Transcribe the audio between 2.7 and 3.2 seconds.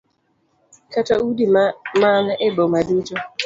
duto.